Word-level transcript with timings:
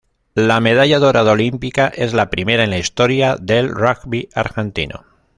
La 0.33 0.59
medalla 0.61 0.97
dorada 0.97 1.31
olímpica 1.33 1.85
es 1.89 2.15
la 2.15 2.31
primera 2.31 2.63
en 2.63 2.71
la 2.71 2.79
historia 2.79 3.35
del 3.39 3.69
rugby 3.69 4.29
argentino. 4.33 5.03